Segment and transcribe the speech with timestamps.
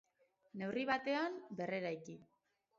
[0.61, 2.19] Neurri batean, berreraiki.